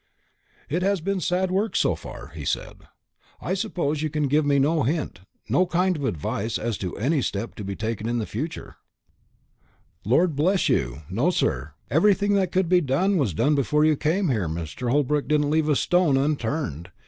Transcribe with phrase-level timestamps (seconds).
[0.67, 2.87] "It has been sad work, so far," he said.
[3.39, 7.21] "I suppose you can give me no hint, no kind of advice as to any
[7.21, 8.77] step to be taken in the future."
[10.03, 11.73] "Lord bless you, no sir.
[11.91, 14.47] Everything that could be done was done before you came here.
[14.49, 14.89] Mr.
[14.89, 16.89] Holbrook didn't leave a stone unturned.